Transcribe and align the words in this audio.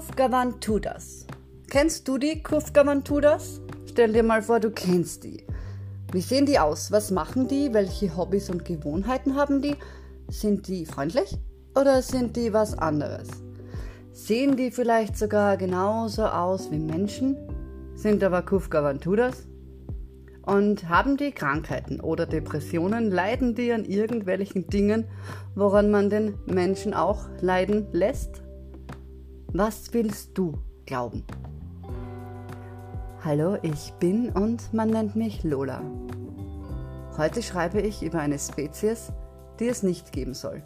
Kufgavantudas. 0.00 1.26
Kennst 1.68 2.08
du 2.08 2.16
die 2.16 2.42
Kufgavantudas? 2.42 3.60
Stell 3.84 4.14
dir 4.14 4.22
mal 4.22 4.40
vor, 4.40 4.58
du 4.58 4.70
kennst 4.70 5.24
die. 5.24 5.44
Wie 6.10 6.22
sehen 6.22 6.46
die 6.46 6.58
aus? 6.58 6.90
Was 6.90 7.10
machen 7.10 7.48
die? 7.48 7.74
Welche 7.74 8.16
Hobbys 8.16 8.48
und 8.48 8.64
Gewohnheiten 8.64 9.36
haben 9.36 9.60
die? 9.60 9.76
Sind 10.28 10.68
die 10.68 10.86
freundlich 10.86 11.36
oder 11.78 12.00
sind 12.00 12.34
die 12.36 12.54
was 12.54 12.78
anderes? 12.78 13.28
Sehen 14.10 14.56
die 14.56 14.70
vielleicht 14.70 15.18
sogar 15.18 15.58
genauso 15.58 16.24
aus 16.24 16.70
wie 16.70 16.78
Menschen? 16.78 17.36
Sind 17.94 18.24
aber 18.24 18.40
Kufgavantudas? 18.40 19.46
Und 20.46 20.88
haben 20.88 21.18
die 21.18 21.32
Krankheiten 21.32 22.00
oder 22.00 22.24
Depressionen? 22.24 23.10
Leiden 23.10 23.54
die 23.54 23.70
an 23.70 23.84
irgendwelchen 23.84 24.66
Dingen, 24.66 25.04
woran 25.54 25.90
man 25.90 26.08
den 26.08 26.38
Menschen 26.46 26.94
auch 26.94 27.28
leiden 27.42 27.88
lässt? 27.92 28.40
Was 29.52 29.92
willst 29.92 30.38
du 30.38 30.60
glauben? 30.86 31.24
Hallo, 33.24 33.58
ich 33.62 33.92
bin 33.98 34.30
und 34.30 34.72
man 34.72 34.90
nennt 34.90 35.16
mich 35.16 35.42
Lola. 35.42 35.82
Heute 37.18 37.42
schreibe 37.42 37.80
ich 37.80 38.04
über 38.04 38.20
eine 38.20 38.38
Spezies, 38.38 39.12
die 39.58 39.66
es 39.66 39.82
nicht 39.82 40.12
geben 40.12 40.34
soll. 40.34 40.62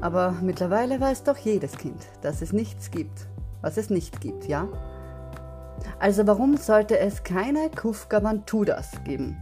Aber 0.00 0.32
mittlerweile 0.42 1.00
weiß 1.00 1.22
doch 1.22 1.36
jedes 1.36 1.78
Kind, 1.78 2.08
dass 2.20 2.42
es 2.42 2.52
nichts 2.52 2.90
gibt, 2.90 3.28
was 3.60 3.76
es 3.76 3.90
nicht 3.90 4.20
gibt, 4.20 4.48
ja? 4.48 4.66
Also 6.00 6.26
warum 6.26 6.56
sollte 6.56 6.98
es 6.98 7.22
keine 7.22 7.70
Kufgavantudas 7.70 8.90
geben? 9.04 9.36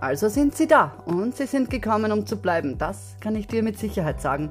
Also 0.00 0.28
sind 0.28 0.56
sie 0.56 0.66
da 0.66 0.94
und 1.04 1.36
sie 1.36 1.46
sind 1.46 1.70
gekommen, 1.70 2.10
um 2.10 2.26
zu 2.26 2.36
bleiben. 2.36 2.78
Das 2.78 3.14
kann 3.20 3.36
ich 3.36 3.46
dir 3.46 3.62
mit 3.62 3.78
Sicherheit 3.78 4.20
sagen. 4.20 4.50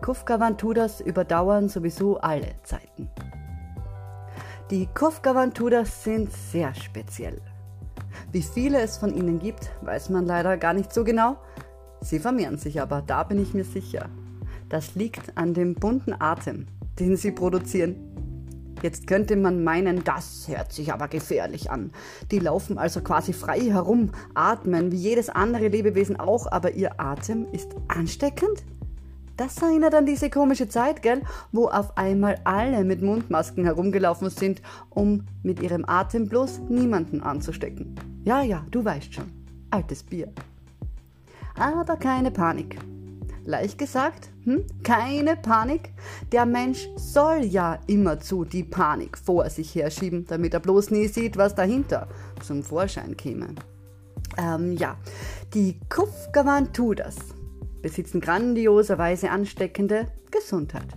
Kufgavantudas 0.00 1.00
überdauern 1.00 1.68
sowieso 1.68 2.18
alle 2.18 2.54
Zeiten. 2.62 3.08
Die 4.70 4.86
Kufgavantudas 4.86 6.04
sind 6.04 6.32
sehr 6.32 6.74
speziell. 6.74 7.40
Wie 8.32 8.42
viele 8.42 8.80
es 8.80 8.98
von 8.98 9.14
ihnen 9.14 9.38
gibt, 9.38 9.70
weiß 9.82 10.10
man 10.10 10.26
leider 10.26 10.56
gar 10.56 10.74
nicht 10.74 10.92
so 10.92 11.04
genau. 11.04 11.36
Sie 12.00 12.18
vermehren 12.18 12.58
sich 12.58 12.80
aber, 12.80 13.02
da 13.02 13.22
bin 13.22 13.40
ich 13.42 13.54
mir 13.54 13.64
sicher. 13.64 14.08
Das 14.68 14.94
liegt 14.94 15.36
an 15.36 15.54
dem 15.54 15.74
bunten 15.74 16.14
Atem, 16.18 16.66
den 16.98 17.16
sie 17.16 17.32
produzieren. 17.32 17.96
Jetzt 18.82 19.06
könnte 19.06 19.34
man 19.34 19.64
meinen, 19.64 20.04
das 20.04 20.46
hört 20.46 20.72
sich 20.72 20.92
aber 20.92 21.08
gefährlich 21.08 21.70
an. 21.70 21.90
Die 22.30 22.38
laufen 22.38 22.78
also 22.78 23.00
quasi 23.00 23.32
frei 23.32 23.60
herum, 23.60 24.10
atmen 24.34 24.92
wie 24.92 24.96
jedes 24.96 25.30
andere 25.30 25.68
Lebewesen 25.68 26.20
auch, 26.20 26.46
aber 26.50 26.72
ihr 26.72 27.00
Atem 27.00 27.46
ist 27.52 27.74
ansteckend? 27.88 28.64
Das 29.38 29.62
erinnert 29.62 29.94
an 29.94 30.04
diese 30.04 30.30
komische 30.30 30.68
Zeit, 30.68 31.00
gell, 31.00 31.22
wo 31.52 31.68
auf 31.68 31.96
einmal 31.96 32.40
alle 32.42 32.82
mit 32.82 33.02
Mundmasken 33.02 33.64
herumgelaufen 33.64 34.30
sind, 34.30 34.60
um 34.90 35.28
mit 35.44 35.62
ihrem 35.62 35.84
Atem 35.88 36.28
bloß 36.28 36.62
niemanden 36.68 37.22
anzustecken. 37.22 37.94
Ja, 38.24 38.42
ja, 38.42 38.66
du 38.72 38.84
weißt 38.84 39.14
schon. 39.14 39.30
Altes 39.70 40.02
Bier. 40.02 40.32
Aber 41.54 41.96
keine 41.96 42.32
Panik. 42.32 42.78
Leicht 43.44 43.78
gesagt, 43.78 44.28
hm? 44.42 44.64
keine 44.82 45.36
Panik. 45.36 45.92
Der 46.32 46.44
Mensch 46.44 46.88
soll 46.96 47.44
ja 47.44 47.78
immerzu 47.86 48.44
die 48.44 48.64
Panik 48.64 49.16
vor 49.16 49.48
sich 49.50 49.72
herschieben, 49.72 50.26
damit 50.26 50.52
er 50.52 50.60
bloß 50.60 50.90
nie 50.90 51.06
sieht, 51.06 51.36
was 51.36 51.54
dahinter 51.54 52.08
zum 52.44 52.64
Vorschein 52.64 53.16
käme. 53.16 53.54
Ähm, 54.36 54.72
ja, 54.72 54.96
die 55.54 55.78
Kufgawan 55.88 56.72
tut 56.72 56.98
das 56.98 57.37
besitzen 57.82 58.20
grandioserweise 58.20 59.30
ansteckende 59.30 60.06
Gesundheit. 60.30 60.88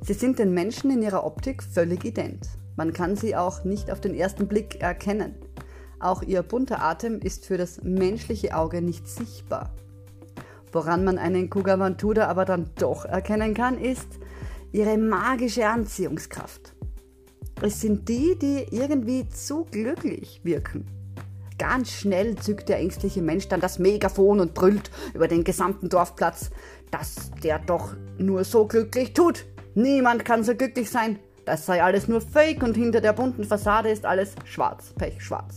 Sie 0.00 0.14
sind 0.14 0.38
den 0.38 0.54
Menschen 0.54 0.90
in 0.90 1.02
ihrer 1.02 1.24
Optik 1.24 1.62
völlig 1.62 2.04
ident. 2.04 2.48
Man 2.76 2.92
kann 2.92 3.16
sie 3.16 3.36
auch 3.36 3.64
nicht 3.64 3.90
auf 3.90 4.00
den 4.00 4.14
ersten 4.14 4.46
Blick 4.46 4.80
erkennen. 4.80 5.34
Auch 6.00 6.22
ihr 6.22 6.42
bunter 6.42 6.80
Atem 6.80 7.18
ist 7.18 7.44
für 7.44 7.58
das 7.58 7.82
menschliche 7.82 8.56
Auge 8.56 8.80
nicht 8.80 9.08
sichtbar. 9.08 9.74
Woran 10.72 11.04
man 11.04 11.18
einen 11.18 11.50
Kugavantuda 11.50 12.26
aber 12.28 12.44
dann 12.44 12.70
doch 12.76 13.04
erkennen 13.04 13.54
kann, 13.54 13.78
ist 13.78 14.18
ihre 14.70 14.96
magische 14.96 15.66
Anziehungskraft. 15.66 16.74
Es 17.60 17.80
sind 17.80 18.08
die, 18.08 18.38
die 18.38 18.66
irgendwie 18.70 19.28
zu 19.28 19.64
glücklich 19.64 20.40
wirken. 20.44 20.86
Ganz 21.58 21.90
schnell 21.90 22.36
zückt 22.36 22.68
der 22.68 22.78
ängstliche 22.78 23.20
Mensch 23.20 23.48
dann 23.48 23.60
das 23.60 23.80
Megafon 23.80 24.38
und 24.38 24.54
brüllt 24.54 24.90
über 25.12 25.26
den 25.26 25.42
gesamten 25.42 25.88
Dorfplatz, 25.88 26.50
dass 26.90 27.32
der 27.42 27.58
doch 27.58 27.94
nur 28.16 28.44
so 28.44 28.66
glücklich 28.66 29.12
tut. 29.12 29.44
Niemand 29.74 30.24
kann 30.24 30.44
so 30.44 30.54
glücklich 30.54 30.88
sein. 30.88 31.18
Das 31.44 31.66
sei 31.66 31.82
alles 31.82 32.08
nur 32.08 32.20
Fake 32.20 32.62
und 32.62 32.76
hinter 32.76 33.00
der 33.00 33.12
bunten 33.12 33.44
Fassade 33.44 33.90
ist 33.90 34.06
alles 34.06 34.34
schwarz, 34.44 34.92
pechschwarz. 34.96 35.56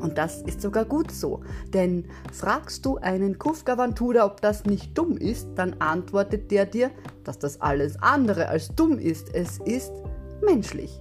Und 0.00 0.18
das 0.18 0.42
ist 0.42 0.60
sogar 0.60 0.84
gut 0.84 1.10
so, 1.10 1.42
denn 1.72 2.06
fragst 2.32 2.84
du 2.84 2.96
einen 2.98 3.38
Kufgavantuda, 3.38 4.26
ob 4.26 4.40
das 4.40 4.64
nicht 4.64 4.96
dumm 4.96 5.16
ist, 5.16 5.48
dann 5.54 5.74
antwortet 5.78 6.50
der 6.50 6.66
dir, 6.66 6.90
dass 7.24 7.38
das 7.38 7.60
alles 7.60 8.00
andere 8.02 8.48
als 8.48 8.68
dumm 8.74 8.98
ist. 8.98 9.34
Es 9.34 9.58
ist 9.64 9.92
menschlich. 10.42 11.00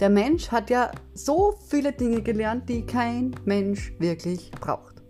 Der 0.00 0.10
Mensch 0.10 0.48
hat 0.48 0.70
ja 0.70 0.90
so 1.14 1.54
viele 1.68 1.92
Dinge 1.92 2.22
gelernt, 2.22 2.68
die 2.68 2.84
kein 2.84 3.34
Mensch 3.44 3.92
wirklich 4.00 4.50
braucht. 4.50 5.02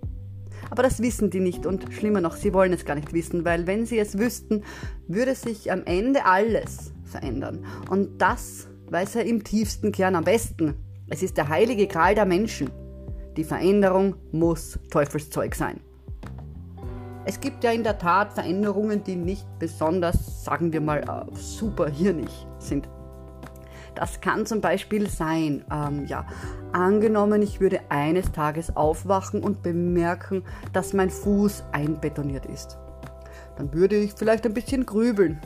Aber 0.71 0.83
das 0.83 1.01
wissen 1.01 1.31
die 1.31 1.41
nicht 1.41 1.67
und 1.67 1.93
schlimmer 1.93 2.21
noch, 2.21 2.37
sie 2.37 2.53
wollen 2.53 2.73
es 2.73 2.85
gar 2.85 2.95
nicht 2.95 3.13
wissen, 3.13 3.45
weil 3.45 3.67
wenn 3.67 3.87
sie 3.87 3.99
es 3.99 4.19
wüssten, 4.19 4.63
würde 5.09 5.35
sich 5.35 5.71
am 5.71 5.85
Ende 5.85 6.25
alles 6.25 6.93
verändern. 7.05 7.65
Und 7.91 8.21
das 8.21 8.69
weiß 8.91 9.17
er 9.17 9.25
im 9.25 9.45
tiefsten 9.45 9.93
Kern 9.93 10.17
am 10.17 10.25
besten. 10.25 10.75
Es 11.09 11.23
ist 11.23 11.37
der 11.37 11.49
heilige 11.49 11.87
Gral 11.87 12.15
der 12.15 12.27
Menschen. 12.27 12.71
Die 13.37 13.45
Veränderung 13.45 14.17
muss 14.33 14.79
Teufelszeug 14.91 15.55
sein. 15.55 15.81
Es 17.27 17.41
gibt 17.41 17.65
ja 17.65 17.73
in 17.73 17.85
der 17.85 17.99
Tat 17.99 18.35
Veränderungen, 18.35 19.03
die 19.03 19.17
nicht 19.17 19.47
besonders, 19.59 20.45
sagen 20.45 20.73
wir 20.73 20.81
mal, 20.81 20.99
äh, 20.99 21.35
super 21.37 21.89
hirnig 21.89 22.29
sind. 22.59 22.89
Das 23.95 24.21
kann 24.21 24.45
zum 24.45 24.61
Beispiel 24.61 25.09
sein, 25.09 25.65
ähm, 25.71 26.07
ja, 26.07 26.27
angenommen, 26.73 27.43
ich 27.43 27.61
würde 27.61 27.81
eines 27.89 28.33
Tages 28.33 28.77
aufwachen 28.77 29.43
und 29.43 29.63
bemerken, 29.63 30.43
dass 30.73 30.93
mein 30.93 31.11
Fuß 31.11 31.65
einbetoniert 31.73 32.47
ist. 32.47 32.79
Dann 33.57 33.73
würde 33.73 33.97
ich 33.97 34.15
vielleicht 34.15 34.47
ein 34.47 34.55
bisschen 34.55 34.85
grübeln. 34.85 35.41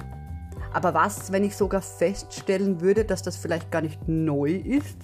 Aber 0.73 0.95
was, 0.95 1.33
wenn 1.33 1.45
ich 1.45 1.57
sogar 1.57 1.83
feststellen 1.83 2.81
würde, 2.81 3.05
dass 3.05 3.23
das 3.23 3.37
vielleicht 3.37 3.71
gar 3.71 3.83
nicht 3.83 4.09
neu 4.09 4.51
ist? 4.53 4.97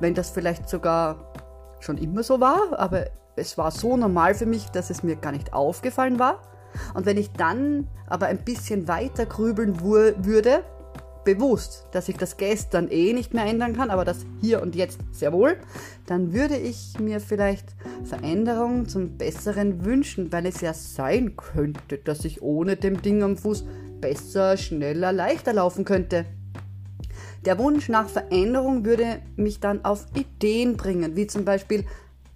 Wenn 0.00 0.14
das 0.14 0.30
vielleicht 0.30 0.68
sogar 0.68 1.32
schon 1.80 1.98
immer 1.98 2.22
so 2.22 2.40
war, 2.40 2.78
aber 2.78 3.06
es 3.36 3.56
war 3.58 3.70
so 3.70 3.96
normal 3.96 4.34
für 4.34 4.46
mich, 4.46 4.70
dass 4.70 4.90
es 4.90 5.02
mir 5.02 5.16
gar 5.16 5.32
nicht 5.32 5.52
aufgefallen 5.52 6.18
war? 6.18 6.42
Und 6.94 7.06
wenn 7.06 7.16
ich 7.16 7.32
dann 7.32 7.88
aber 8.06 8.26
ein 8.26 8.44
bisschen 8.44 8.88
weiter 8.88 9.26
grübeln 9.26 9.80
würde, 9.80 10.62
bewusst, 11.26 11.86
dass 11.92 12.08
ich 12.08 12.16
das 12.16 12.38
gestern 12.38 12.88
eh 12.88 13.12
nicht 13.12 13.34
mehr 13.34 13.44
ändern 13.44 13.74
kann, 13.74 13.90
aber 13.90 14.06
das 14.06 14.24
hier 14.40 14.62
und 14.62 14.74
jetzt 14.74 15.00
sehr 15.12 15.32
wohl, 15.32 15.58
dann 16.06 16.32
würde 16.32 16.56
ich 16.56 16.98
mir 16.98 17.20
vielleicht 17.20 17.74
Veränderungen 18.04 18.88
zum 18.88 19.18
Besseren 19.18 19.84
wünschen, 19.84 20.32
weil 20.32 20.46
es 20.46 20.62
ja 20.62 20.72
sein 20.72 21.36
könnte, 21.36 21.98
dass 21.98 22.24
ich 22.24 22.40
ohne 22.40 22.76
dem 22.76 23.02
Ding 23.02 23.22
am 23.22 23.36
Fuß 23.36 23.66
besser, 24.00 24.56
schneller, 24.56 25.12
leichter 25.12 25.52
laufen 25.52 25.84
könnte. 25.84 26.24
Der 27.44 27.58
Wunsch 27.58 27.88
nach 27.88 28.08
Veränderung 28.08 28.84
würde 28.84 29.20
mich 29.36 29.60
dann 29.60 29.84
auf 29.84 30.06
Ideen 30.14 30.76
bringen, 30.76 31.16
wie 31.16 31.26
zum 31.26 31.44
Beispiel 31.44 31.84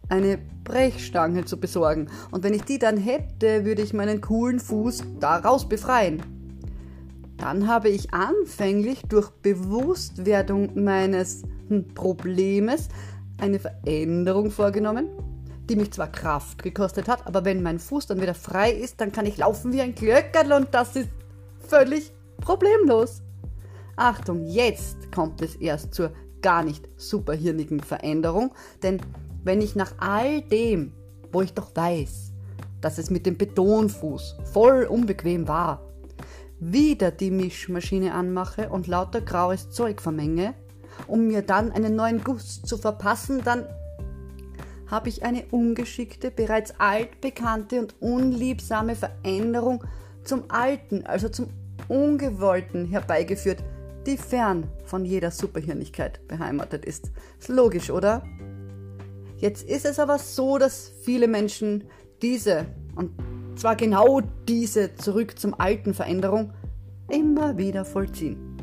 eine 0.09 0.39
Brechstange 0.65 1.45
zu 1.45 1.61
besorgen. 1.61 2.09
Und 2.33 2.43
wenn 2.43 2.55
ich 2.55 2.63
die 2.63 2.81
dann 2.81 2.97
hätte, 2.97 3.65
würde 3.65 3.83
ich 3.83 3.93
meinen 3.93 4.21
coolen 4.21 4.59
Fuß 4.59 5.05
daraus 5.21 5.69
befreien. 5.69 6.40
Dann 7.41 7.67
habe 7.67 7.89
ich 7.89 8.13
anfänglich 8.13 9.01
durch 9.09 9.31
Bewusstwerdung 9.31 10.85
meines 10.85 11.43
hm, 11.69 11.89
Problems 11.95 12.89
eine 13.39 13.59
Veränderung 13.59 14.51
vorgenommen, 14.51 15.09
die 15.65 15.77
mich 15.77 15.91
zwar 15.93 16.13
Kraft 16.13 16.63
gekostet 16.63 17.09
hat, 17.09 17.27
aber 17.27 17.47
wenn 17.47 17.63
mein 17.63 17.79
Fuß 17.79 18.07
dann 18.09 18.21
wieder 18.21 18.35
frei 18.35 18.71
ist, 18.71 19.01
dann 19.01 19.11
kann 19.11 19.25
ich 19.25 19.39
laufen 19.39 19.73
wie 19.73 19.81
ein 19.81 19.95
Glöckerl 19.95 20.53
und 20.53 20.69
das 20.73 20.97
ist 20.97 21.09
völlig 21.67 22.13
problemlos. 22.43 23.23
Achtung, 23.97 24.45
jetzt 24.45 25.11
kommt 25.11 25.41
es 25.41 25.57
erst 25.57 25.95
zur 25.95 26.13
gar 26.43 26.63
nicht 26.63 26.91
superhirnigen 26.99 27.81
Veränderung, 27.81 28.53
denn 28.83 29.01
wenn 29.45 29.63
ich 29.63 29.75
nach 29.77 29.95
all 29.99 30.43
dem, 30.43 30.93
wo 31.33 31.41
ich 31.41 31.55
doch 31.55 31.75
weiß, 31.75 32.33
dass 32.83 32.99
es 32.99 33.09
mit 33.09 33.25
dem 33.25 33.39
Betonfuß 33.39 34.37
voll 34.53 34.85
unbequem 34.85 35.49
war, 35.49 35.87
wieder 36.61 37.11
die 37.11 37.31
Mischmaschine 37.31 38.15
anmache 38.15 38.69
und 38.69 38.87
lauter 38.87 39.23
graues 39.23 39.71
Zeug 39.71 40.01
vermenge, 40.01 40.55
um 41.07 41.27
mir 41.27 41.43
dann 41.43 41.73
einen 41.73 41.97
neuen 41.97 42.23
Guss 42.23 42.63
zu 42.63 42.77
verpassen, 42.77 43.43
dann 43.45 43.67
habe 44.87 45.09
ich 45.09 45.23
eine 45.23 45.45
ungeschickte, 45.51 46.31
bereits 46.31 46.75
altbekannte 46.79 47.81
und 47.81 47.95
unliebsame 48.01 48.97
Veränderung 48.97 49.85
zum 50.25 50.45
Alten, 50.49 51.07
also 51.07 51.29
zum 51.29 51.49
Ungewollten 51.89 52.87
herbeigeführt, 52.87 53.63
die 54.07 54.17
fern 54.17 54.69
von 54.85 55.05
jeder 55.05 55.31
Superhirnigkeit 55.31 56.27
beheimatet 56.29 56.85
ist. 56.85 57.11
Ist 57.39 57.49
logisch, 57.49 57.91
oder? 57.91 58.23
Jetzt 59.39 59.69
ist 59.69 59.87
es 59.87 59.99
aber 59.99 60.19
so, 60.19 60.59
dass 60.59 60.93
viele 61.03 61.27
Menschen 61.27 61.85
diese, 62.21 62.67
und 62.97 63.13
zwar 63.61 63.77
genau 63.77 64.23
diese 64.49 64.95
zurück 64.95 65.39
zum 65.39 65.59
alten 65.59 65.93
Veränderung, 65.93 66.55
immer 67.11 67.59
wieder 67.59 67.85
vollziehen. 67.85 68.57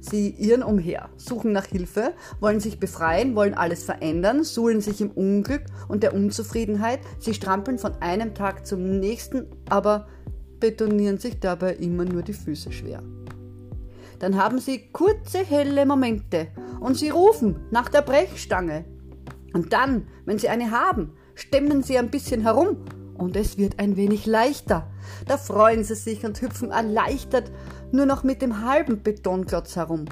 Sie 0.00 0.28
irren 0.38 0.62
umher, 0.62 1.08
suchen 1.16 1.52
nach 1.52 1.64
Hilfe, 1.64 2.12
wollen 2.38 2.60
sich 2.60 2.78
befreien, 2.78 3.34
wollen 3.34 3.54
alles 3.54 3.84
verändern, 3.84 4.44
suhlen 4.44 4.82
sich 4.82 5.00
im 5.00 5.10
Unglück 5.10 5.62
und 5.88 6.02
der 6.02 6.14
Unzufriedenheit. 6.14 7.00
Sie 7.18 7.32
strampeln 7.32 7.78
von 7.78 7.94
einem 8.00 8.34
Tag 8.34 8.66
zum 8.66 9.00
nächsten, 9.00 9.46
aber 9.70 10.06
betonieren 10.60 11.16
sich 11.16 11.40
dabei 11.40 11.74
immer 11.74 12.04
nur 12.04 12.22
die 12.22 12.34
Füße 12.34 12.70
schwer. 12.72 13.02
Dann 14.18 14.36
haben 14.36 14.58
sie 14.58 14.90
kurze, 14.92 15.38
helle 15.38 15.86
Momente 15.86 16.48
und 16.80 16.96
sie 16.96 17.08
rufen 17.08 17.56
nach 17.70 17.88
der 17.88 18.02
Brechstange. 18.02 18.84
Und 19.54 19.72
dann, 19.72 20.08
wenn 20.26 20.38
sie 20.38 20.50
eine 20.50 20.70
haben, 20.70 21.14
stemmen 21.34 21.82
sie 21.82 21.96
ein 21.96 22.10
bisschen 22.10 22.42
herum 22.42 22.84
und 23.18 23.36
es 23.36 23.58
wird 23.58 23.78
ein 23.78 23.96
wenig 23.96 24.26
leichter. 24.26 24.86
Da 25.26 25.36
freuen 25.36 25.84
sie 25.84 25.94
sich 25.94 26.24
und 26.24 26.40
hüpfen 26.40 26.70
erleichtert 26.70 27.50
nur 27.92 28.06
noch 28.06 28.22
mit 28.22 28.42
dem 28.42 28.64
halben 28.64 29.02
Betonklotz 29.02 29.76
herum. 29.76 30.06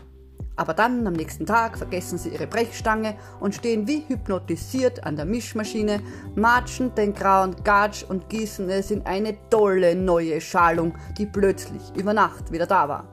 Aber 0.58 0.72
dann 0.72 1.06
am 1.06 1.12
nächsten 1.12 1.44
Tag 1.44 1.76
vergessen 1.76 2.16
sie 2.16 2.30
ihre 2.30 2.46
Brechstange 2.46 3.16
und 3.40 3.54
stehen 3.54 3.86
wie 3.86 4.04
hypnotisiert 4.08 5.04
an 5.04 5.16
der 5.16 5.26
Mischmaschine, 5.26 6.00
matschen 6.34 6.94
den 6.94 7.12
grauen 7.12 7.54
Gatsch 7.62 8.04
und 8.08 8.30
gießen 8.30 8.68
es 8.70 8.90
in 8.90 9.04
eine 9.04 9.36
tolle 9.50 9.94
neue 9.94 10.40
Schalung, 10.40 10.94
die 11.18 11.26
plötzlich 11.26 11.82
über 11.94 12.14
Nacht 12.14 12.52
wieder 12.52 12.66
da 12.66 12.88
war. 12.88 13.12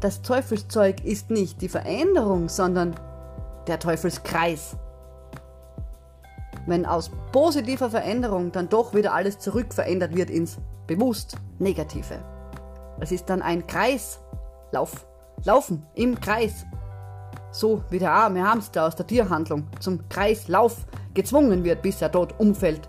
Das 0.00 0.20
Teufelszeug 0.22 1.04
ist 1.04 1.30
nicht 1.30 1.62
die 1.62 1.68
Veränderung, 1.68 2.48
sondern 2.48 2.96
der 3.68 3.78
Teufelskreis. 3.78 4.76
Wenn 6.66 6.86
aus 6.86 7.10
positiver 7.32 7.90
Veränderung 7.90 8.52
dann 8.52 8.68
doch 8.68 8.94
wieder 8.94 9.12
alles 9.12 9.38
zurückverändert 9.38 10.16
wird 10.16 10.30
ins 10.30 10.58
bewusst 10.86 11.36
Negative. 11.58 12.18
Es 13.00 13.12
ist 13.12 13.26
dann 13.26 13.42
ein 13.42 13.66
Kreislauf. 13.66 15.06
Laufen 15.44 15.82
im 15.94 16.18
Kreis. 16.20 16.64
So 17.50 17.82
wie 17.90 17.98
der 17.98 18.12
arme 18.12 18.48
Hamster 18.48 18.86
aus 18.86 18.96
der 18.96 19.06
Tierhandlung 19.06 19.66
zum 19.80 20.08
Kreislauf 20.08 20.86
gezwungen 21.12 21.64
wird, 21.64 21.82
bis 21.82 22.00
er 22.00 22.08
dort 22.08 22.38
umfällt. 22.40 22.88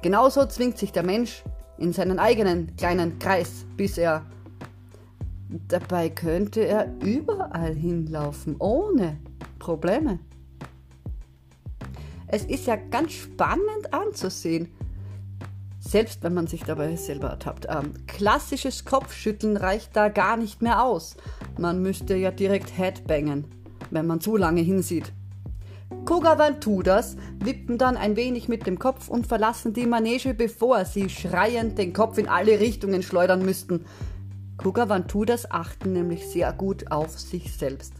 Genauso 0.00 0.46
zwingt 0.46 0.78
sich 0.78 0.92
der 0.92 1.04
Mensch 1.04 1.44
in 1.78 1.92
seinen 1.92 2.18
eigenen 2.18 2.74
kleinen 2.76 3.18
Kreis, 3.18 3.66
bis 3.76 3.98
er. 3.98 4.22
Dabei 5.68 6.08
könnte 6.08 6.62
er 6.62 6.88
überall 7.00 7.74
hinlaufen, 7.74 8.56
ohne 8.58 9.18
Probleme. 9.58 10.18
Es 12.34 12.46
ist 12.46 12.66
ja 12.66 12.76
ganz 12.76 13.12
spannend 13.12 13.92
anzusehen, 13.92 14.72
selbst 15.78 16.22
wenn 16.22 16.32
man 16.32 16.46
sich 16.46 16.64
dabei 16.64 16.96
selber 16.96 17.28
ertappt. 17.28 17.66
Ähm, 17.68 17.92
klassisches 18.06 18.86
Kopfschütteln 18.86 19.58
reicht 19.58 19.94
da 19.94 20.08
gar 20.08 20.38
nicht 20.38 20.62
mehr 20.62 20.82
aus. 20.82 21.14
Man 21.58 21.82
müsste 21.82 22.16
ja 22.16 22.30
direkt 22.30 22.78
Headbangen, 22.78 23.44
wenn 23.90 24.06
man 24.06 24.22
zu 24.22 24.38
lange 24.38 24.62
hinsieht. 24.62 25.12
Kugavantudas 26.06 27.18
wippen 27.38 27.76
dann 27.76 27.98
ein 27.98 28.16
wenig 28.16 28.48
mit 28.48 28.66
dem 28.66 28.78
Kopf 28.78 29.10
und 29.10 29.26
verlassen 29.26 29.74
die 29.74 29.86
Manege, 29.86 30.32
bevor 30.32 30.86
sie 30.86 31.10
schreiend 31.10 31.76
den 31.76 31.92
Kopf 31.92 32.16
in 32.16 32.28
alle 32.28 32.60
Richtungen 32.60 33.02
schleudern 33.02 33.44
müssten. 33.44 33.84
Kugavantudas 34.56 35.50
achten 35.50 35.92
nämlich 35.92 36.26
sehr 36.26 36.54
gut 36.54 36.90
auf 36.90 37.20
sich 37.20 37.54
selbst. 37.54 37.92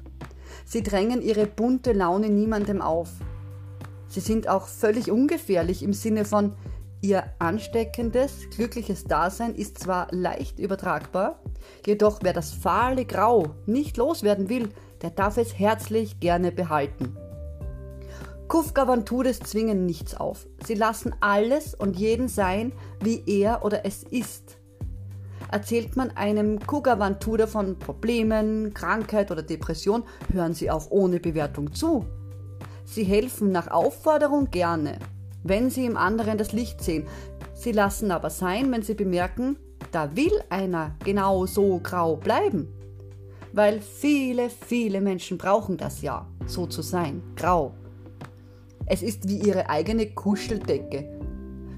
Sie 0.64 0.82
drängen 0.82 1.20
ihre 1.20 1.46
bunte 1.46 1.92
Laune 1.92 2.30
niemandem 2.30 2.80
auf. 2.80 3.10
Sie 4.12 4.20
sind 4.20 4.46
auch 4.46 4.66
völlig 4.66 5.10
ungefährlich 5.10 5.82
im 5.82 5.94
Sinne 5.94 6.26
von, 6.26 6.54
Ihr 7.00 7.24
ansteckendes, 7.40 8.50
glückliches 8.54 9.04
Dasein 9.04 9.54
ist 9.56 9.78
zwar 9.78 10.06
leicht 10.12 10.60
übertragbar, 10.60 11.42
jedoch 11.84 12.20
wer 12.22 12.32
das 12.34 12.52
fahle 12.52 13.06
Grau 13.06 13.56
nicht 13.66 13.96
loswerden 13.96 14.48
will, 14.50 14.68
der 15.00 15.10
darf 15.10 15.36
es 15.38 15.58
herzlich 15.58 16.20
gerne 16.20 16.52
behalten. 16.52 17.16
Kufgavantudes 18.46 19.40
zwingen 19.40 19.86
nichts 19.86 20.14
auf. 20.14 20.46
Sie 20.64 20.74
lassen 20.74 21.14
alles 21.20 21.74
und 21.74 21.98
jeden 21.98 22.28
sein, 22.28 22.72
wie 23.02 23.24
er 23.26 23.64
oder 23.64 23.86
es 23.86 24.04
ist. 24.04 24.58
Erzählt 25.50 25.96
man 25.96 26.10
einem 26.10 26.60
Kugavantuda 26.60 27.46
von 27.46 27.78
Problemen, 27.78 28.74
Krankheit 28.74 29.30
oder 29.32 29.42
Depression, 29.42 30.04
hören 30.30 30.52
sie 30.52 30.70
auch 30.70 30.90
ohne 30.90 31.18
Bewertung 31.18 31.72
zu. 31.72 32.06
Sie 32.92 33.04
helfen 33.04 33.50
nach 33.50 33.68
Aufforderung 33.68 34.50
gerne 34.50 34.98
wenn 35.44 35.70
sie 35.70 35.86
im 35.86 35.96
anderen 35.96 36.38
das 36.38 36.52
Licht 36.52 36.82
sehen. 36.82 37.06
Sie 37.54 37.72
lassen 37.72 38.10
aber 38.10 38.30
sein, 38.30 38.70
wenn 38.72 38.82
sie 38.82 38.94
bemerken, 38.94 39.56
da 39.90 40.16
will 40.16 40.32
einer 40.50 40.94
genau 41.04 41.46
so 41.46 41.78
grau 41.82 42.16
bleiben. 42.16 42.68
Weil 43.52 43.80
viele, 43.80 44.48
viele 44.48 45.00
Menschen 45.00 45.38
brauchen 45.38 45.76
das 45.76 46.00
ja, 46.02 46.26
so 46.46 46.66
zu 46.66 46.82
sein, 46.82 47.22
grau. 47.36 47.74
Es 48.86 49.02
ist 49.02 49.28
wie 49.28 49.38
ihre 49.38 49.68
eigene 49.68 50.06
Kuscheldecke, 50.06 51.20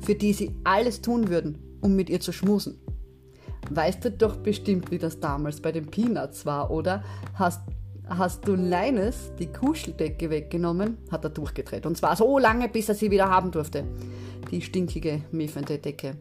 für 0.01 0.15
die 0.15 0.33
sie 0.33 0.55
alles 0.65 1.01
tun 1.01 1.29
würden, 1.29 1.59
um 1.81 1.97
mit 1.97 2.09
ihr 2.09 2.21
zu 2.21 2.33
schmusen. 2.33 2.79
Weißt 3.71 4.05
du 4.05 4.11
doch 4.11 4.37
bestimmt, 4.37 4.91
wie 4.91 4.99
das 4.99 5.21
damals 5.21 5.61
bei 5.61 5.73
den 5.73 5.87
Peanuts 5.87 6.47
war, 6.47 6.71
oder? 6.71 7.03
Hast 7.35 7.63
hast 8.09 8.47
du 8.47 8.55
Linus 8.55 9.33
die 9.39 9.53
Kuscheldecke 9.53 10.31
weggenommen, 10.31 10.99
hat 11.11 11.25
er 11.25 11.31
durchgedreht. 11.31 11.87
Und 11.87 11.97
zwar 11.97 12.17
so 12.17 12.39
lange, 12.39 12.69
bis 12.69 12.89
er 12.89 12.95
sie 12.95 13.11
wieder 13.11 13.31
haben 13.31 13.51
durfte. 13.51 13.85
Die 14.51 14.61
stinkige, 14.61 15.23
miefende 15.33 15.79
Decke. 15.79 16.17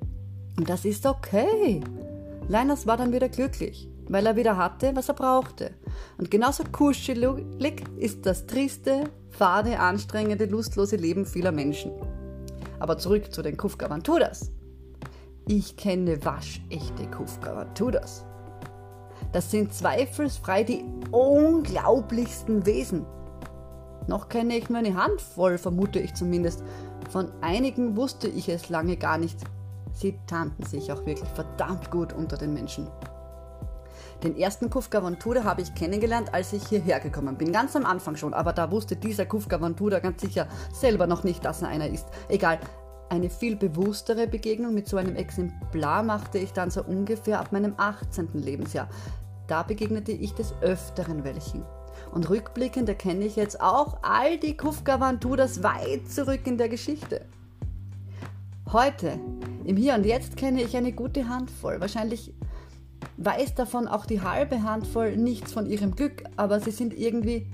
Und 0.57 0.69
das 0.69 0.85
ist 0.85 1.05
okay. 1.05 1.81
Linus 2.47 2.87
war 2.87 2.97
dann 2.97 3.13
wieder 3.13 3.29
glücklich, 3.29 3.89
weil 4.07 4.25
er 4.25 4.35
wieder 4.35 4.57
hatte, 4.57 4.95
was 4.95 5.09
er 5.09 5.15
brauchte. 5.15 5.71
Und 6.17 6.31
genauso 6.31 6.63
kuschelig 6.71 7.83
ist 7.97 8.25
das 8.25 8.45
triste, 8.45 9.05
fade, 9.29 9.79
anstrengende, 9.79 10.45
lustlose 10.45 10.95
Leben 10.95 11.25
vieler 11.25 11.51
Menschen. 11.51 11.91
Aber 12.79 12.97
zurück 12.97 13.33
zu 13.33 13.41
den 13.41 13.57
Kufgavantudas. 13.57 14.51
Ich 15.47 15.75
kenne 15.75 16.23
waschechte 16.23 17.07
Kufgavantudas. 17.11 18.25
Das 19.33 19.49
sind 19.49 19.73
zweifelsfrei 19.73 20.63
die 20.63 20.85
unglaublichsten 21.11 22.65
Wesen. 22.65 23.05
Noch 24.07 24.29
kenne 24.29 24.57
ich 24.57 24.69
nur 24.69 24.79
eine 24.79 24.95
Handvoll, 24.95 25.57
vermute 25.57 25.99
ich 25.99 26.13
zumindest. 26.13 26.63
Von 27.09 27.31
einigen 27.41 27.97
wusste 27.97 28.27
ich 28.27 28.47
es 28.47 28.69
lange 28.69 28.95
gar 28.95 29.17
nicht. 29.17 29.39
Sie 29.91 30.19
tarnten 30.27 30.65
sich 30.65 30.91
auch 30.91 31.05
wirklich 31.05 31.29
verdammt 31.29 31.89
gut 31.89 32.13
unter 32.13 32.37
den 32.37 32.53
Menschen. 32.53 32.87
Den 34.23 34.37
ersten 34.37 34.69
Kufka 34.69 35.03
Vantuda 35.03 35.43
habe 35.43 35.61
ich 35.61 35.73
kennengelernt, 35.73 36.33
als 36.33 36.53
ich 36.53 36.65
hierher 36.67 36.99
gekommen 36.99 37.37
bin. 37.37 37.51
Ganz 37.51 37.75
am 37.75 37.85
Anfang 37.85 38.15
schon, 38.15 38.33
aber 38.33 38.53
da 38.53 38.71
wusste 38.71 38.95
dieser 38.95 39.25
Kufka 39.25 39.59
Vantuda 39.59 39.99
ganz 39.99 40.21
sicher 40.21 40.47
selber 40.71 41.07
noch 41.07 41.23
nicht, 41.23 41.43
dass 41.43 41.61
er 41.61 41.69
einer 41.69 41.87
ist. 41.87 42.07
Egal, 42.29 42.59
eine 43.09 43.29
viel 43.29 43.55
bewusstere 43.55 44.27
Begegnung 44.27 44.73
mit 44.73 44.87
so 44.87 44.97
einem 44.97 45.15
Exemplar 45.15 46.03
machte 46.03 46.37
ich 46.37 46.53
dann 46.53 46.71
so 46.71 46.83
ungefähr 46.83 47.39
ab 47.39 47.51
meinem 47.51 47.73
18. 47.77 48.29
Lebensjahr. 48.33 48.87
Da 49.47 49.63
begegnete 49.63 50.11
ich 50.11 50.33
des 50.33 50.53
Öfteren 50.61 51.23
welchen. 51.23 51.63
Und 52.11 52.29
rückblickend 52.29 52.87
erkenne 52.89 53.25
ich 53.25 53.35
jetzt 53.35 53.59
auch 53.59 53.97
all 54.03 54.37
die 54.37 54.55
Kufka-Vantudas 54.55 55.63
weit 55.63 56.09
zurück 56.09 56.41
in 56.45 56.57
der 56.57 56.69
Geschichte. 56.69 57.25
Heute, 58.71 59.19
im 59.65 59.77
Hier 59.77 59.95
und 59.95 60.05
Jetzt, 60.05 60.37
kenne 60.37 60.61
ich 60.61 60.75
eine 60.77 60.93
gute 60.93 61.27
Handvoll. 61.27 61.79
Wahrscheinlich 61.79 62.33
weiß 63.17 63.55
davon 63.55 63.87
auch 63.87 64.05
die 64.05 64.21
halbe 64.21 64.63
Handvoll 64.63 65.17
nichts 65.17 65.51
von 65.51 65.65
ihrem 65.65 65.95
Glück, 65.95 66.23
aber 66.37 66.59
sie 66.59 66.71
sind 66.71 66.97
irgendwie 66.97 67.47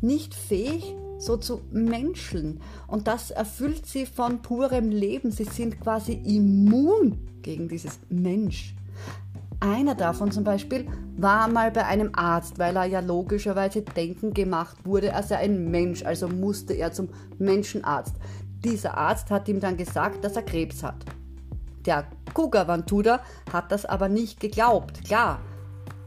nicht 0.00 0.34
fähig, 0.34 0.94
so 1.18 1.36
zu 1.36 1.62
menscheln. 1.72 2.60
Und 2.86 3.08
das 3.08 3.30
erfüllt 3.30 3.86
sie 3.86 4.06
von 4.06 4.40
purem 4.42 4.90
Leben. 4.90 5.30
Sie 5.30 5.44
sind 5.44 5.80
quasi 5.80 6.12
immun 6.12 7.18
gegen 7.42 7.68
dieses 7.68 7.98
Mensch. 8.08 8.74
Einer 9.68 9.94
davon 9.94 10.30
zum 10.30 10.44
Beispiel 10.44 10.86
war 11.18 11.46
mal 11.46 11.70
bei 11.70 11.84
einem 11.84 12.10
Arzt, 12.14 12.58
weil 12.58 12.74
er 12.74 12.86
ja 12.86 13.00
logischerweise 13.00 13.82
denken 13.82 14.32
gemacht 14.32 14.78
wurde, 14.84 15.08
er 15.08 15.22
sei 15.22 15.36
ein 15.36 15.70
Mensch, 15.70 16.02
also 16.06 16.26
musste 16.26 16.72
er 16.72 16.92
zum 16.92 17.10
Menschenarzt. 17.38 18.14
Dieser 18.64 18.96
Arzt 18.96 19.30
hat 19.30 19.46
ihm 19.46 19.60
dann 19.60 19.76
gesagt, 19.76 20.24
dass 20.24 20.36
er 20.36 20.42
Krebs 20.42 20.82
hat. 20.82 21.04
Der 21.84 22.06
Kugavantuda 22.32 23.20
hat 23.52 23.70
das 23.70 23.84
aber 23.84 24.08
nicht 24.08 24.40
geglaubt, 24.40 25.04
klar. 25.04 25.40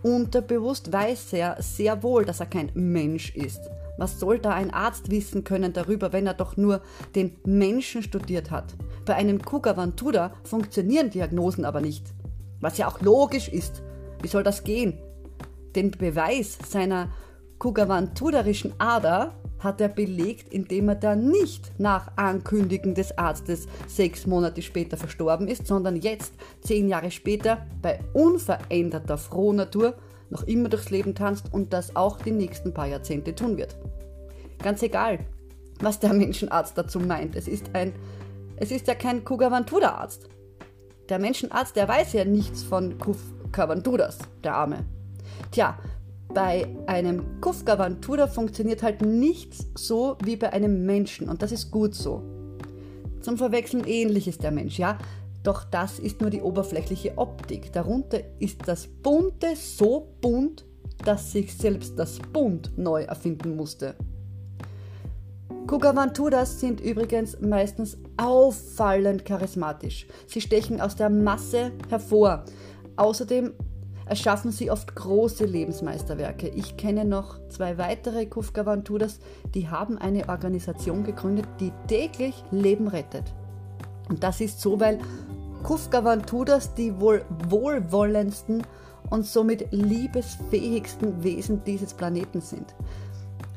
Unterbewusst 0.02 0.92
weiß 0.92 1.32
er 1.34 1.58
sehr 1.60 2.02
wohl, 2.02 2.26
dass 2.26 2.40
er 2.40 2.48
kein 2.48 2.72
Mensch 2.74 3.36
ist. 3.36 3.70
Was 4.00 4.20
soll 4.20 4.40
da 4.40 4.50
ein 4.50 4.74
Arzt 4.74 5.12
wissen 5.12 5.44
können 5.44 5.72
darüber, 5.72 6.14
wenn 6.14 6.26
er 6.26 6.34
doch 6.34 6.58
nur 6.58 6.82
den 7.14 7.36
Menschen 7.46 8.02
studiert 8.02 8.50
hat? 8.50 8.74
Bei 9.06 9.14
einem 9.14 9.40
Kugavantuda 9.40 10.34
funktionieren 10.44 11.12
Diagnosen 11.12 11.64
aber 11.64 11.82
nicht. 11.82 12.12
Was 12.62 12.78
ja 12.78 12.88
auch 12.88 13.02
logisch 13.02 13.50
ist, 13.50 13.84
Wie 14.22 14.28
soll 14.28 14.44
das 14.44 14.64
gehen? 14.64 15.00
Den 15.76 15.92
Beweis 15.92 16.58
seiner 16.68 17.10
kugavantuderischen 17.58 18.74
Ader 18.80 19.36
hat 19.60 19.80
er 19.80 19.90
belegt, 19.90 20.52
indem 20.52 20.90
er 20.90 20.96
da 20.96 21.16
nicht 21.16 21.72
nach 21.80 22.12
Ankündigen 22.16 22.96
des 22.96 23.18
Arztes 23.18 23.68
sechs 23.88 24.26
Monate 24.26 24.62
später 24.62 24.98
verstorben 24.98 25.48
ist, 25.48 25.68
sondern 25.68 25.96
jetzt, 25.98 26.34
zehn 26.62 26.88
Jahre 26.88 27.12
später, 27.12 27.66
bei 27.82 28.00
unveränderter 28.14 29.18
Frohnatur 29.18 29.96
noch 30.30 30.44
immer 30.44 30.70
durchs 30.70 30.90
Leben 30.90 31.14
tanzt 31.14 31.54
und 31.54 31.74
das 31.74 31.96
auch 31.96 32.20
die 32.20 32.32
nächsten 32.32 32.74
paar 32.74 32.88
Jahrzehnte 32.88 33.36
tun 33.36 33.58
wird. 33.58 33.76
Ganz 34.64 34.82
egal, 34.82 35.20
was 35.80 36.00
der 36.00 36.14
Menschenarzt 36.14 36.78
dazu 36.78 37.00
meint. 37.00 37.36
Es 37.36 37.48
ist, 37.48 37.70
ein, 37.74 37.94
es 38.56 38.72
ist 38.72 38.88
ja 38.88 38.96
kein 38.96 39.24
Kugavantuda-Arzt. 39.24 40.30
Der 41.12 41.20
Menschenarzt, 41.20 41.76
der 41.76 41.90
weiß 41.90 42.14
ja 42.14 42.24
nichts 42.24 42.64
von 42.64 42.98
Kugavantudas, 42.98 44.18
der 44.46 44.56
Arme. 44.56 44.86
Tja, 45.52 45.78
bei 46.34 46.66
einem 46.88 47.42
Kufgavantuda 47.42 48.28
funktioniert 48.28 48.82
halt 48.82 49.02
nichts 49.02 49.68
so 49.76 50.16
wie 50.24 50.38
bei 50.38 50.54
einem 50.54 50.86
Menschen 50.86 51.28
und 51.28 51.42
das 51.42 51.52
ist 51.52 51.70
gut 51.70 51.96
so. 51.96 52.24
Zum 53.20 53.36
Verwechseln 53.36 53.84
ähnlich 53.84 54.30
ist 54.30 54.42
der 54.42 54.52
Mensch, 54.52 54.80
ja, 54.80 54.98
doch 55.44 55.66
das 55.66 56.00
ist 56.00 56.22
nur 56.22 56.30
die 56.30 56.42
oberflächliche 56.42 57.18
Optik. 57.18 57.74
Darunter 57.74 58.22
ist 58.40 58.66
das 58.66 58.88
Bunte 58.88 59.58
so 59.58 60.16
bunt, 60.22 60.64
dass 61.04 61.34
sich 61.34 61.54
selbst 61.58 62.00
das 62.00 62.20
Bunt 62.20 62.72
neu 62.78 63.04
erfinden 63.04 63.58
musste. 63.58 63.96
Kugavantudas 65.68 66.60
sind 66.60 66.82
übrigens 66.82 67.40
meistens 67.40 67.98
auffallend 68.18 69.26
charismatisch. 69.26 70.08
Sie 70.28 70.42
stechen 70.42 70.82
aus 70.82 70.96
der 70.96 71.10
Masse 71.10 71.72
hervor. 71.90 72.44
Außerdem 72.98 73.54
erschaffen 74.06 74.52
sie 74.52 74.70
oft 74.70 74.94
große 74.96 75.46
Lebensmeisterwerke. 75.46 76.50
Ich 76.50 76.76
kenne 76.76 77.06
noch 77.06 77.40
zwei 77.48 77.78
weitere 77.78 78.26
Kufgavantudas, 78.26 79.20
die 79.54 79.70
haben 79.70 79.98
eine 79.98 80.28
Organisation 80.28 81.04
gegründet, 81.04 81.46
die 81.60 81.72
täglich 81.88 82.44
Leben 82.52 82.88
rettet. 82.90 83.34
Und 84.10 84.24
das 84.24 84.42
ist 84.42 84.60
so, 84.60 84.80
weil 84.80 85.00
Kufgavantudas 85.64 86.74
die 86.74 87.00
wohl 87.00 87.24
wohlwollendsten 87.48 88.64
und 89.10 89.26
somit 89.26 89.68
liebesfähigsten 89.72 91.24
Wesen 91.24 91.64
dieses 91.64 91.94
Planeten 91.94 92.42
sind. 92.42 92.76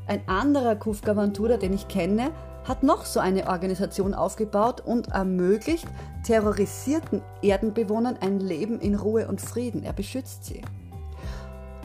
Ein 0.06 0.20
anderer 0.28 0.76
Kufgavantuda, 0.76 1.56
den 1.56 1.72
ich 1.72 1.88
kenne, 1.88 2.30
hat 2.64 2.82
noch 2.82 3.04
so 3.04 3.20
eine 3.20 3.48
Organisation 3.48 4.14
aufgebaut 4.14 4.80
und 4.80 5.08
ermöglicht 5.08 5.86
terrorisierten 6.24 7.22
Erdenbewohnern 7.42 8.18
ein 8.20 8.40
Leben 8.40 8.80
in 8.80 8.94
Ruhe 8.94 9.28
und 9.28 9.40
Frieden. 9.40 9.82
Er 9.82 9.92
beschützt 9.92 10.44
sie. 10.44 10.62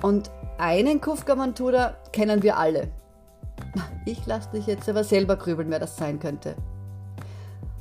Und 0.02 0.32
einen 0.58 1.02
Kufgavantuda 1.02 1.96
kennen 2.12 2.44
wir 2.44 2.58
alle. 2.58 2.90
Ich 4.06 4.26
lasse 4.26 4.52
dich 4.52 4.68
jetzt 4.68 4.88
aber 4.90 5.04
selber 5.04 5.36
grübeln, 5.36 5.70
wer 5.70 5.80
das 5.80 5.98
sein 5.98 6.20
könnte. 6.20 6.56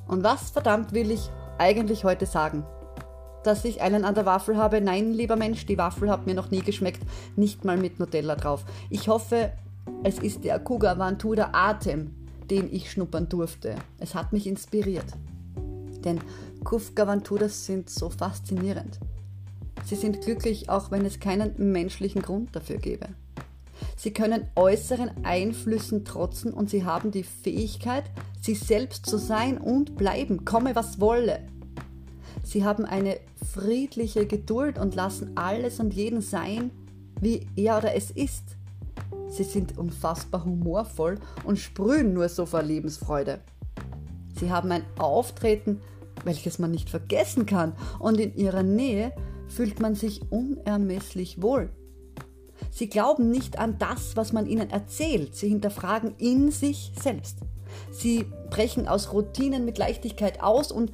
Und 0.07 0.25
was 0.25 0.50
verdammt 0.50 0.92
will 0.92 1.11
ich 1.11 1.30
eigentlich 1.59 2.04
heute 2.04 2.26
sagen? 2.26 2.64
Dass 3.45 3.64
ich 3.64 3.80
einen 3.80 4.04
an 4.04 4.14
der 4.14 4.26
Waffel 4.26 4.57
habe? 4.57 4.80
Nein, 4.80 5.12
lieber 5.12 5.37
Mensch, 5.37 5.66
die 5.66 5.78
Waffel 5.78 6.11
hat 6.11 6.26
mir 6.26 6.35
noch 6.35 6.50
nie 6.50 6.62
geschmeckt, 6.62 7.02
nicht 7.37 7.64
mal 7.64 7.76
mit 7.76 8.00
Nutella 8.00 8.35
drauf. 8.35 8.64
Ich 8.90 9.09
hoffe, 9.09 9.52
es 10.04 10.18
ist 10.18 10.45
der 10.45 10.59
Kugavantuda 10.59 11.50
Atem, 11.52 12.14
den 12.50 12.73
ich 12.73 12.90
schnuppern 12.90 13.28
durfte. 13.28 13.75
Es 13.99 14.14
hat 14.14 14.33
mich 14.33 14.47
inspiriert. 14.47 15.07
Denn 16.04 16.21
Kufgavantudas 16.64 17.66
sind 17.66 17.90
so 17.90 18.11
faszinierend. 18.11 18.99
Sie 19.85 19.97
sind 19.97 20.21
glücklich, 20.21 20.68
auch 20.68 20.90
wenn 20.90 21.04
es 21.04 21.21
keinen 21.21 21.73
menschlichen 21.73 22.23
Grund 22.23 22.54
dafür 22.54 22.76
gäbe. 22.76 23.09
Sie 23.97 24.12
können 24.12 24.49
äußeren 24.54 25.11
Einflüssen 25.25 26.04
trotzen 26.04 26.52
und 26.52 26.71
sie 26.71 26.85
haben 26.85 27.11
die 27.11 27.23
Fähigkeit, 27.23 28.04
sie 28.40 28.54
selbst 28.54 29.07
zu 29.07 29.18
sein 29.18 29.59
und 29.59 29.97
bleiben, 29.97 30.45
komme 30.45 30.75
was 30.76 31.00
wolle. 31.00 31.40
Sie 32.45 32.64
haben 32.64 32.85
eine 32.85 33.18
friedliche 33.52 34.26
Geduld 34.26 34.78
und 34.78 34.95
lassen 34.95 35.37
alles 35.37 35.80
und 35.80 35.95
jeden 35.95 36.21
sein, 36.21 36.71
wie 37.21 37.47
er 37.57 37.78
oder 37.78 37.95
es 37.95 38.11
ist. 38.11 38.58
Sie 39.29 39.45
sind 39.45 39.77
unfassbar 39.79 40.45
humorvoll 40.45 41.19
und 41.45 41.59
sprühen 41.59 42.13
nur 42.15 42.29
so 42.29 42.47
vor 42.47 42.63
Lebensfreude. 42.63 43.41
Sie 44.39 44.51
haben 44.51 44.73
ein 44.73 44.85
Auftreten, 44.99 45.81
welches 46.25 46.59
man 46.59 46.71
nicht 46.71 46.91
vergessen 46.91 47.47
kann, 47.47 47.75
und 47.99 48.19
in 48.19 48.35
ihrer 48.35 48.63
Nähe 48.63 49.13
fühlt 49.49 49.81
man 49.81 49.95
sich 49.95 50.31
unermesslich 50.31 51.43
wohl. 51.43 51.71
Sie 52.71 52.89
glauben 52.89 53.31
nicht 53.31 53.59
an 53.59 53.77
das, 53.79 54.17
was 54.17 54.33
man 54.33 54.47
ihnen 54.47 54.71
erzählt, 54.71 55.35
sie 55.35 55.49
hinterfragen 55.49 56.15
in 56.19 56.51
sich 56.51 56.93
selbst. 57.01 57.39
Sie 57.91 58.27
brechen 58.51 58.89
aus 58.89 59.13
Routinen 59.13 59.65
mit 59.65 59.79
Leichtigkeit 59.79 60.43
aus 60.43 60.73
und 60.73 60.93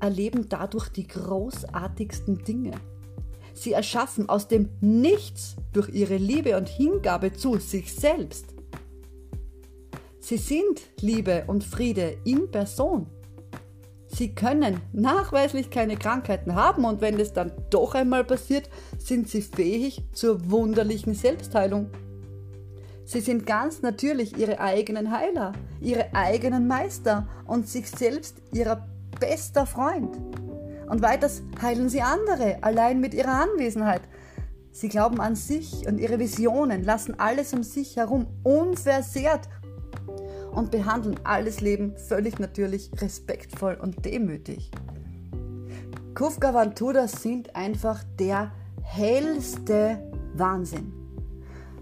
erleben 0.00 0.48
dadurch 0.48 0.88
die 0.88 1.06
großartigsten 1.06 2.44
Dinge. 2.44 2.72
Sie 3.54 3.72
erschaffen 3.72 4.28
aus 4.28 4.48
dem 4.48 4.68
Nichts 4.80 5.56
durch 5.72 5.88
ihre 5.88 6.16
Liebe 6.16 6.56
und 6.56 6.68
Hingabe 6.68 7.32
zu 7.32 7.58
sich 7.58 7.94
selbst. 7.94 8.46
Sie 10.18 10.38
sind 10.38 10.80
Liebe 11.00 11.44
und 11.46 11.64
Friede 11.64 12.16
in 12.24 12.50
Person. 12.50 13.06
Sie 14.08 14.34
können 14.34 14.80
nachweislich 14.92 15.70
keine 15.70 15.96
Krankheiten 15.96 16.54
haben 16.54 16.84
und 16.84 17.00
wenn 17.00 17.18
es 17.18 17.32
dann 17.32 17.52
doch 17.70 17.94
einmal 17.94 18.24
passiert, 18.24 18.70
sind 18.98 19.28
sie 19.28 19.42
fähig 19.42 20.02
zur 20.12 20.50
wunderlichen 20.50 21.14
Selbstheilung. 21.14 21.90
Sie 23.04 23.20
sind 23.20 23.44
ganz 23.44 23.82
natürlich 23.82 24.36
ihre 24.38 24.60
eigenen 24.60 25.10
Heiler, 25.10 25.52
ihre 25.80 26.14
eigenen 26.14 26.66
Meister 26.66 27.28
und 27.46 27.68
sich 27.68 27.90
selbst 27.90 28.36
ihrer 28.52 28.88
bester 29.20 29.66
Freund. 29.66 30.16
Und 30.88 31.02
weiters 31.02 31.42
heilen 31.60 31.88
sie 31.88 32.02
andere, 32.02 32.62
allein 32.62 33.00
mit 33.00 33.14
ihrer 33.14 33.42
Anwesenheit. 33.42 34.02
Sie 34.72 34.88
glauben 34.88 35.20
an 35.20 35.36
sich 35.36 35.86
und 35.86 35.98
ihre 35.98 36.18
Visionen, 36.18 36.84
lassen 36.84 37.18
alles 37.18 37.52
um 37.52 37.62
sich 37.62 37.96
herum 37.96 38.26
unversehrt 38.42 39.48
und 40.50 40.70
behandeln 40.70 41.18
alles 41.24 41.60
Leben 41.60 41.96
völlig 41.96 42.38
natürlich, 42.38 42.90
respektvoll 43.00 43.78
und 43.80 44.04
demütig. 44.04 44.70
Kufgavantudas 46.14 47.22
sind 47.22 47.56
einfach 47.56 48.04
der 48.18 48.52
hellste 48.82 49.98
Wahnsinn. 50.34 50.92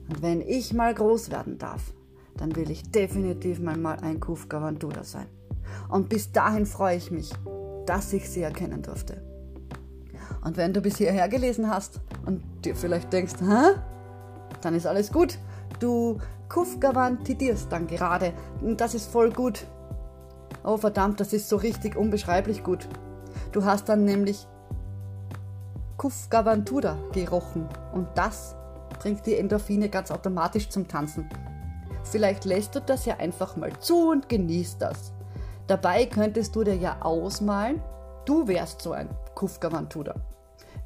Und 0.08 0.22
wenn 0.22 0.40
ich 0.40 0.72
mal 0.72 0.94
groß 0.94 1.30
werden 1.30 1.58
darf, 1.58 1.92
dann 2.36 2.54
will 2.56 2.70
ich 2.70 2.90
definitiv 2.90 3.60
mal 3.60 3.96
ein 4.00 4.20
Kufgavantuda 4.20 5.04
sein. 5.04 5.26
Und 5.88 6.08
bis 6.08 6.32
dahin 6.32 6.66
freue 6.66 6.96
ich 6.96 7.10
mich, 7.10 7.30
dass 7.86 8.12
ich 8.12 8.28
sie 8.28 8.42
erkennen 8.42 8.82
durfte. 8.82 9.22
Und 10.44 10.56
wenn 10.56 10.72
du 10.72 10.80
bis 10.80 10.96
hierher 10.96 11.28
gelesen 11.28 11.70
hast 11.70 12.00
und 12.26 12.42
dir 12.64 12.74
vielleicht 12.74 13.12
denkst, 13.12 13.34
hä? 13.40 13.78
Dann 14.60 14.74
ist 14.74 14.86
alles 14.86 15.12
gut. 15.12 15.38
Du 15.78 16.18
Kufgavantidierst 16.48 17.70
dann 17.70 17.86
gerade. 17.86 18.32
Das 18.76 18.94
ist 18.94 19.10
voll 19.10 19.30
gut. 19.30 19.66
Oh 20.64 20.76
verdammt, 20.76 21.18
das 21.20 21.32
ist 21.32 21.48
so 21.48 21.56
richtig 21.56 21.96
unbeschreiblich 21.96 22.62
gut. 22.62 22.88
Du 23.52 23.64
hast 23.64 23.88
dann 23.88 24.04
nämlich 24.04 24.46
Kufgavantuda 25.96 26.96
gerochen 27.12 27.68
und 27.92 28.08
das 28.14 28.54
bringt 29.00 29.26
die 29.26 29.36
Endorphine 29.36 29.88
ganz 29.88 30.10
automatisch 30.10 30.68
zum 30.68 30.88
Tanzen. 30.88 31.28
Vielleicht 32.04 32.44
lässt 32.44 32.74
du 32.74 32.80
das 32.80 33.06
ja 33.06 33.16
einfach 33.16 33.56
mal 33.56 33.72
zu 33.80 34.10
und 34.10 34.28
genießt 34.28 34.82
das. 34.82 35.12
Dabei 35.66 36.06
könntest 36.06 36.56
du 36.56 36.64
dir 36.64 36.76
ja 36.76 37.00
ausmalen, 37.00 37.80
du 38.24 38.46
wärst 38.46 38.82
so 38.82 38.92
ein 38.92 39.08
Kufgavantuda. 39.34 40.14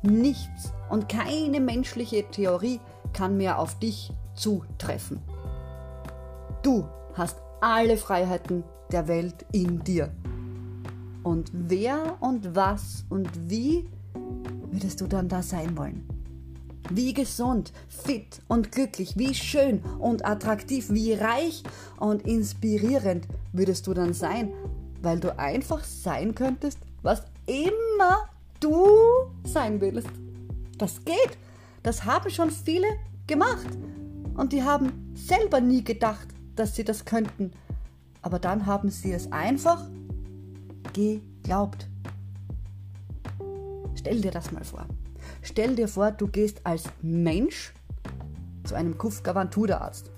Nichts 0.02 0.73
und 0.90 1.09
keine 1.09 1.61
menschliche 1.61 2.25
Theorie 2.30 2.80
kann 3.12 3.37
mehr 3.37 3.59
auf 3.59 3.78
dich 3.78 4.12
zutreffen. 4.35 5.21
Du 6.62 6.87
hast 7.14 7.40
alle 7.61 7.97
Freiheiten 7.97 8.64
der 8.92 9.09
Welt 9.09 9.47
in 9.52 9.80
dir. 9.80 10.12
Und 11.23 11.50
wer 11.52 12.16
und 12.21 12.54
was 12.54 13.04
und 13.09 13.28
wie 13.50 13.88
würdest 14.71 15.00
du 15.00 15.06
dann 15.06 15.28
da 15.28 15.42
sein 15.42 15.76
wollen? 15.76 16.16
Wie 16.90 17.14
gesund, 17.14 17.73
fit 17.88 18.40
und 18.49 18.71
glücklich, 18.73 19.16
wie 19.16 19.35
schön 19.35 19.81
und 19.99 20.25
attraktiv, 20.25 20.90
wie 20.90 21.14
reich 21.14 21.62
und 21.99 22.26
inspirierend 22.26 23.26
würdest 23.52 23.87
du 23.87 23.95
dann 23.95 24.14
sein, 24.14 24.52
weil 25.02 25.19
du 25.19 25.37
einfach 25.38 25.83
sein 25.85 26.35
könntest, 26.35 26.78
was 27.02 27.23
immer 27.47 28.28
du 28.61 28.87
sein 29.45 29.81
willst. 29.81 30.09
Das 30.78 31.05
geht. 31.05 31.38
Das 31.83 32.05
haben 32.05 32.31
schon 32.31 32.50
viele 32.50 32.88
gemacht. 33.26 33.66
Und 34.35 34.52
die 34.52 34.62
haben 34.62 35.12
selber 35.14 35.61
nie 35.61 35.83
gedacht, 35.83 36.28
dass 36.57 36.75
sie 36.75 36.85
das 36.85 37.05
könnten. 37.05 37.52
Aber 38.23 38.38
dann 38.38 38.66
haben 38.66 38.90
sie 38.90 39.12
es 39.12 39.31
einfach 39.33 39.88
geglaubt. 40.93 41.87
Stell 43.95 44.21
dir 44.21 44.31
das 44.31 44.52
mal 44.52 44.64
vor. 44.64 44.87
Stell 45.47 45.76
dir 45.76 45.87
vor, 45.87 46.11
du 46.11 46.26
gehst 46.26 46.61
als 46.65 46.83
Mensch 47.03 47.73
zu 48.65 48.75
einem 48.75 48.99
Kufgavantuda-Arzt. 48.99 50.11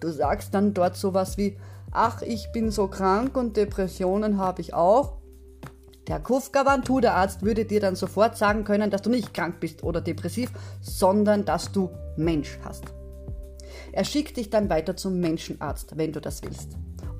Du 0.00 0.10
sagst 0.10 0.54
dann 0.54 0.72
dort 0.72 0.96
sowas 0.96 1.36
wie, 1.36 1.58
ach, 1.90 2.22
ich 2.22 2.50
bin 2.50 2.70
so 2.70 2.88
krank 2.88 3.36
und 3.36 3.58
Depressionen 3.58 4.38
habe 4.38 4.62
ich 4.62 4.72
auch. 4.72 5.18
Der 6.08 6.18
Kufgavantuda-Arzt 6.18 7.42
würde 7.42 7.66
dir 7.66 7.80
dann 7.80 7.94
sofort 7.94 8.38
sagen 8.38 8.64
können, 8.64 8.90
dass 8.90 9.02
du 9.02 9.10
nicht 9.10 9.34
krank 9.34 9.60
bist 9.60 9.82
oder 9.82 10.00
depressiv, 10.00 10.50
sondern 10.80 11.44
dass 11.44 11.70
du 11.70 11.90
Mensch 12.16 12.58
hast. 12.64 12.84
Er 13.92 14.04
schickt 14.04 14.38
dich 14.38 14.48
dann 14.48 14.70
weiter 14.70 14.96
zum 14.96 15.20
Menschenarzt, 15.20 15.98
wenn 15.98 16.12
du 16.12 16.22
das 16.22 16.42
willst. 16.42 16.70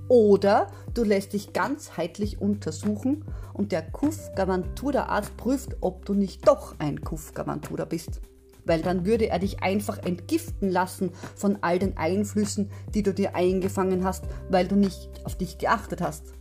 Oder 0.09 0.69
du 0.93 1.03
lässt 1.03 1.33
dich 1.33 1.53
ganzheitlich 1.53 2.41
untersuchen 2.41 3.25
und 3.53 3.73
der 3.73 3.83
Kuf-Gavantuda-Arzt 3.83 5.37
prüft, 5.37 5.77
ob 5.81 6.05
du 6.05 6.15
nicht 6.15 6.47
doch 6.47 6.77
ein 6.79 7.01
Kuf-Gavantuda 7.03 7.87
bist. 7.87 8.21
Weil 8.67 8.83
dann 8.83 9.07
würde 9.07 9.29
er 9.29 9.39
dich 9.39 9.63
einfach 9.63 9.99
entgiften 9.99 10.71
lassen 10.71 11.11
von 11.35 11.59
all 11.61 11.79
den 11.79 11.97
Einflüssen, 11.97 12.71
die 12.95 13.03
du 13.03 13.15
dir 13.15 13.35
eingefangen 13.35 14.05
hast, 14.05 14.25
weil 14.51 14.69
du 14.69 14.77
nicht 14.77 15.09
auf 15.25 15.37
dich 15.37 15.59
geachtet 15.59 16.01
hast. 16.01 16.35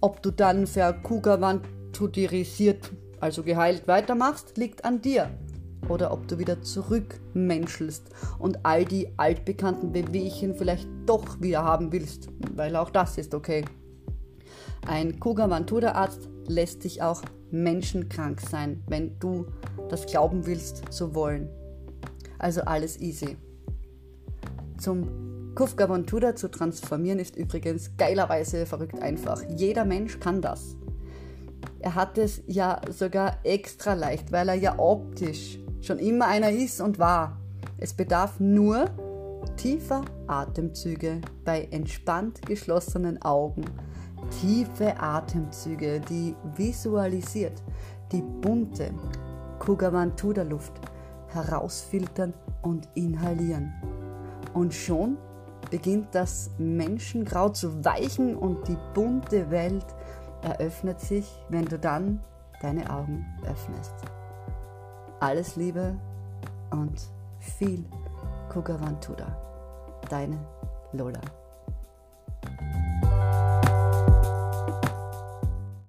Ob 0.00 0.22
du 0.22 0.30
dann 0.30 0.66
verkugavantudirisiert, 0.66 2.92
also 3.20 3.42
geheilt 3.42 3.88
weitermachst, 3.88 4.58
liegt 4.58 4.84
an 4.84 5.00
dir 5.00 5.30
oder 5.88 6.12
ob 6.12 6.28
du 6.28 6.38
wieder 6.38 6.62
zurückmenschelst 6.62 8.10
und 8.38 8.64
all 8.64 8.84
die 8.84 9.08
altbekannten 9.16 9.92
Bewegchen 9.92 10.54
vielleicht 10.54 10.88
doch 11.06 11.40
wieder 11.40 11.64
haben 11.64 11.92
willst, 11.92 12.28
weil 12.54 12.76
auch 12.76 12.90
das 12.90 13.18
ist 13.18 13.34
okay. 13.34 13.64
Ein 14.86 15.18
Kugavantura-Arzt 15.18 16.28
lässt 16.46 16.84
dich 16.84 17.02
auch 17.02 17.22
menschenkrank 17.50 18.40
sein, 18.40 18.82
wenn 18.86 19.18
du 19.18 19.46
das 19.88 20.06
glauben 20.06 20.46
willst 20.46 20.92
zu 20.92 21.14
wollen. 21.14 21.48
Also 22.38 22.62
alles 22.62 23.00
easy. 23.00 23.36
Zum 24.78 25.54
Kufgavantura 25.54 26.34
zu 26.34 26.48
transformieren 26.48 27.20
ist 27.20 27.36
übrigens 27.36 27.96
geilerweise 27.96 28.66
verrückt 28.66 29.00
einfach. 29.00 29.40
Jeder 29.56 29.84
Mensch 29.84 30.18
kann 30.18 30.42
das. 30.42 30.76
Er 31.78 31.94
hat 31.94 32.18
es 32.18 32.42
ja 32.46 32.80
sogar 32.90 33.38
extra 33.44 33.94
leicht, 33.94 34.32
weil 34.32 34.48
er 34.48 34.54
ja 34.54 34.78
optisch 34.78 35.58
schon 35.84 35.98
immer 35.98 36.26
einer 36.26 36.50
ist 36.50 36.80
und 36.80 36.98
war. 36.98 37.38
Es 37.78 37.94
bedarf 37.94 38.40
nur 38.40 38.86
tiefer 39.56 40.02
Atemzüge 40.26 41.20
bei 41.44 41.68
entspannt 41.70 42.42
geschlossenen 42.46 43.20
Augen. 43.22 43.64
Tiefe 44.40 44.98
Atemzüge, 44.98 46.00
die 46.00 46.34
visualisiert 46.56 47.62
die 48.12 48.22
bunte 48.22 48.90
Kugavantuda-Luft 49.58 50.72
herausfiltern 51.28 52.32
und 52.62 52.88
inhalieren. 52.94 53.72
Und 54.54 54.72
schon 54.72 55.18
beginnt 55.70 56.14
das 56.14 56.50
Menschengrau 56.58 57.48
zu 57.48 57.84
weichen 57.84 58.36
und 58.36 58.68
die 58.68 58.78
bunte 58.94 59.50
Welt 59.50 59.86
eröffnet 60.42 61.00
sich, 61.00 61.26
wenn 61.48 61.64
du 61.64 61.78
dann 61.78 62.20
deine 62.60 62.88
Augen 62.90 63.26
öffnest. 63.46 64.13
Alles 65.24 65.56
Liebe 65.56 65.98
und 66.70 67.00
viel 67.40 67.82
Kugavantuda. 68.52 69.26
Deine 70.10 70.38
Lola. 70.92 71.22